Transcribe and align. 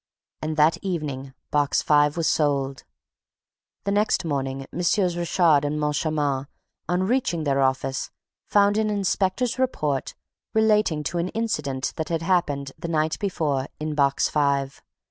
And 0.41 0.57
that 0.57 0.79
evening 0.81 1.35
Box 1.51 1.83
Five 1.83 2.17
was 2.17 2.27
sold. 2.27 2.85
The 3.83 3.91
next 3.91 4.25
morning, 4.25 4.65
Mm. 4.73 5.15
Richard 5.15 5.63
and 5.63 5.79
Moncharmin, 5.79 6.47
on 6.89 7.03
reaching 7.03 7.43
their 7.43 7.61
office, 7.61 8.09
found 8.47 8.79
an 8.79 8.89
inspector's 8.89 9.59
report 9.59 10.15
relating 10.55 11.03
to 11.03 11.19
an 11.19 11.27
incident 11.29 11.93
that 11.97 12.09
had 12.09 12.23
happened, 12.23 12.71
the 12.79 12.87
night 12.87 13.19
before, 13.19 13.67
in 13.79 13.93
Box 13.93 14.27
Five. 14.27 14.81